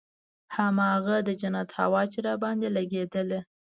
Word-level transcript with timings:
هماغه 0.55 1.15
د 1.27 1.29
جنت 1.41 1.69
هوا 1.79 2.01
چې 2.11 2.19
راباندې 2.27 2.69
لګېدله. 2.77 3.39